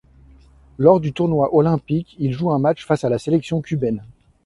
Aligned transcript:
Lors 0.79 0.99
du 0.99 1.13
tournoi 1.13 1.53
olympique, 1.53 2.15
il 2.17 2.33
joue 2.33 2.49
un 2.49 2.57
match 2.57 2.87
face 2.87 3.03
à 3.03 3.09
la 3.09 3.19
sélection 3.19 3.61
cubaine. 3.61 4.03